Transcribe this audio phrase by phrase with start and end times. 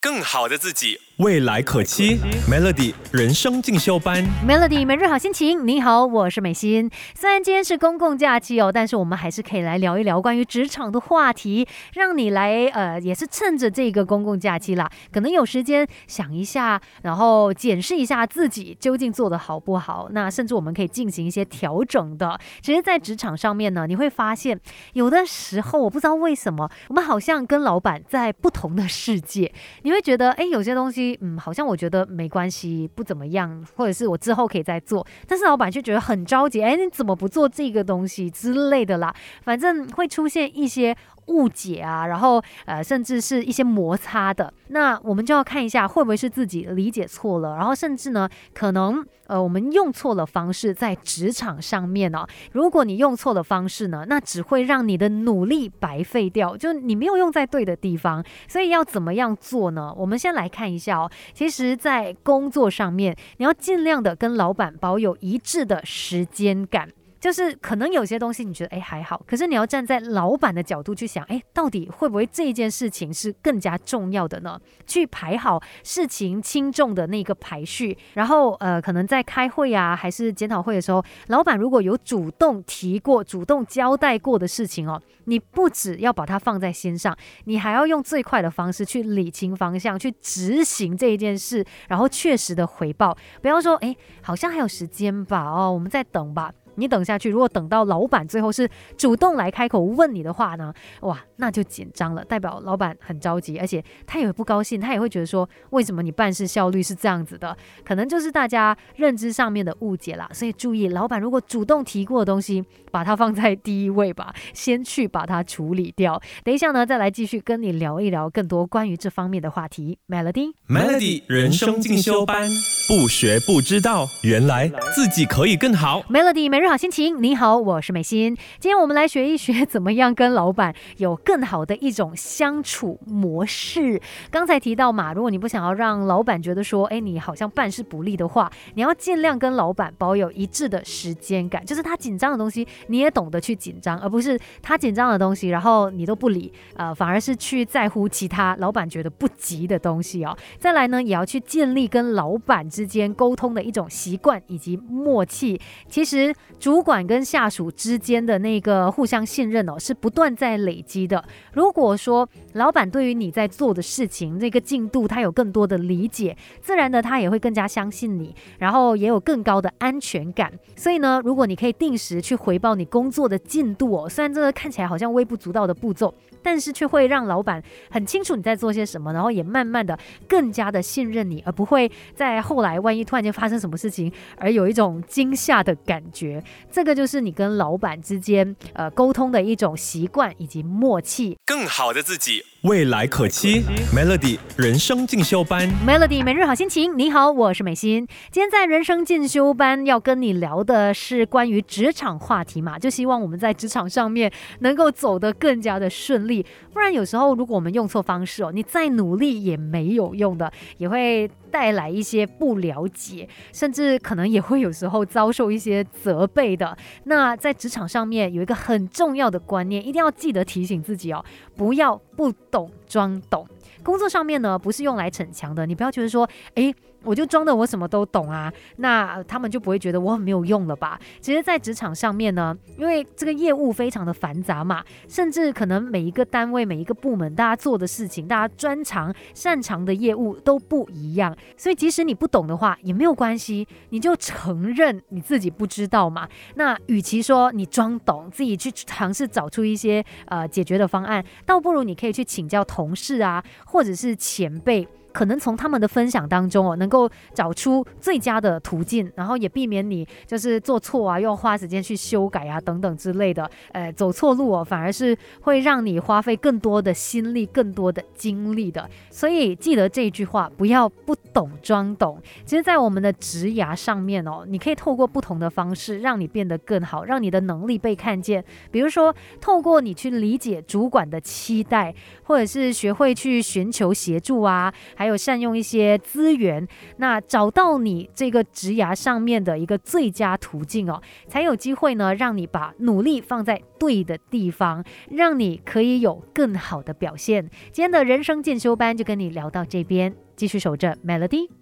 [0.00, 2.18] 更好的自己，未来可期。
[2.50, 5.66] Melody 人生进修班，Melody 每日好心情。
[5.66, 6.90] 你好，我是美心。
[7.14, 20.08] 虽然今天是公共假期哦，但是我们还是可以来聊一聊关于职场的话题，让你来呃，也是趁着这个公共假期啦，可能有时间想一下，然后检视一下自己究竟做的好不好。
[20.12, 22.40] 那甚至我们可以进行一些调整的。
[22.62, 24.58] 其实，在职场上面呢，你会发现
[24.94, 29.52] 有的时候，我不知道为什么，我们好像跟老板在不同的世界。
[29.82, 29.90] 你。
[29.90, 35.06] 会觉得，哎，有些东西，嗯，好像我觉得没关系，不怎么样，或者是我之后可以再做。
[35.26, 39.14] 但是老板却觉得很着急，哎，你怎么不做这个东西之类的啦？
[39.42, 40.96] 反正会出现一些。
[41.26, 52.26] 误解啊，然后呃，甚至是一些摩擦的，那我们就要看一下会不会是自己理解错了，然后甚至呢，可能呃，我们用错了方式在职场上面哦。
[52.52, 58.24] 如果你用错了方式呢，那只会让你的努力白费掉，就你没有用在对的地方。
[58.48, 59.94] 所以要怎么样做呢？
[59.96, 61.10] 我们先来看一下哦。
[61.32, 66.88] 其实，在工作上面，你要尽量的跟老板保有一致的时间感。
[67.20, 74.58] 就是可能有些东西你觉得哎还好，可是你要站在老板的角度去想，哎，到底会不会这件事情是更加重要的呢？
[74.86, 96.50] 去排好事情轻重的那个排序，然后呃，可能在开会啊还是检讨会的时候，老板如果有主动提过、主动交代过的事情哦，你不只要把它放在心上，你还要用最快的方式去理清方向，去执行这一件事，然后确实的回报，不要说哎，好像还有时间吧，哦，我们再等吧。
[96.76, 100.72] 你等下去，如果等到老板最后是主动来开口问你的话呢？
[101.00, 107.56] 哇，那就紧张了，代表老板很着急，而且他也不高兴，他也会觉得说，为什么你办事效率是这样子的？
[107.84, 110.28] 可能就是大家认知上面的误解啦。
[110.32, 116.20] 所以注意，老板如果主动提过的东西，把它放在第一位吧，先去把它处理掉。
[116.44, 119.98] 等一下呢，再来继续跟你聊一聊更多关于这方面的话题。
[120.08, 122.48] Melody，Melody 人生进修班，
[122.90, 126.02] 不学不知道，原来自己可以更好。
[126.10, 128.36] Melody 每日好心情，你好，我是美心。
[128.58, 134.02] 今天我们来学一学怎么样跟老板有更好的一种相处模式。
[134.28, 150.36] 刚才提到嘛，如果你不想要让老板觉得说，哎，你好像办事不利的话，你要尽量跟老板保有一致的时间感，就是他紧张的东西你也懂得去紧张，而不是他紧张的东西，然后你都不理，呃，反而是去在乎其他老板觉得不急的东西哦。
[150.58, 155.60] 再来呢，也要去建立跟老板之之间沟通的一种习惯以及默契。
[155.86, 156.34] 其实。
[156.58, 161.24] 主管跟下属之间的那个互相信任哦，是不断在累积的。
[161.54, 170.52] 如果说老板对于你在做的事情那个进度，他有更多的理解，自然的他也会更加相信你，然后也有更高的安全感。
[170.76, 176.14] 所以呢，如果你可以定时去回报你工作的进度哦，虽然这个看起来好像微不足道的步骤。
[176.42, 186.42] 但是却会让老板很清楚你在做些什么，然后也慢慢的更加的信任你，而不会在后来万一突然间发生什么事情而有一种惊吓的感觉。
[186.70, 191.36] 这个就是你跟老板之间呃沟通的一种习惯以及默契。
[191.44, 193.62] 更好的自己，未来可期。
[193.90, 196.96] Melody 人生进修班，Melody 每日好心情。
[196.98, 198.06] 你好，我是美心。
[198.30, 206.44] 今天在人生进修班要跟你聊的是关于职场话题嘛，就希望我们在职场上面能够走得更加的顺利。
[206.70, 216.76] 不然有时候如果我们用错方式哦，你再努力也没有用的，也会带来一些不了解，甚至可能也会有时候遭受一些责备的。
[217.04, 221.24] 那在职场上面有一个很重要的观念，一定要记得提醒自己哦，
[221.56, 223.46] 不要不懂装懂。
[223.82, 226.74] 工作上面呢，不是用来逞强的，你不要觉得说，诶。
[227.02, 231.00] 我就装的我什么都懂啊，那他们就不会觉得我很没有用了吧？
[231.18, 246.28] 其实，在职场上面呢，因为这个业务非常的繁杂嘛，甚至可能每一个单位、每一个部门，大家做的事情、大家专长、擅长的业务都不一样，所以即使你不懂的话也没有关系，你就承认你自己不知道嘛。
[246.56, 254.88] 那与其说你装懂，自己去尝试找出一些呃解决的方案，倒不如你可以去请教同事啊，或者是前辈。
[255.12, 268.88] 可能从他们的分享当中哦，能够找出最佳的途径，然后也避免你就是做错啊，又花时间去修改啊等等之类的，呃，走错路哦，反而是会让你花费更多的心力、更多的精力的。
[269.10, 272.20] 所以记得这句话，不要不懂装懂。
[272.44, 278.44] 其实，在我们的职涯上面哦，你可以透过不同的方式，让你变得更好，让你的能力被看见。
[278.70, 284.72] 比如说，透过你去理解主管的期待，或者是学会去寻求协助啊。
[285.00, 286.68] 还有善用一些资源，
[286.98, 297.48] 那找到你这个职涯上面的一个最佳途径哦，才有机会呢，让你把努力放在对的地方，让你可以有更好的表现。
[297.72, 301.59] 今天的人生进修班就跟你聊到这边，继续守着 Melody。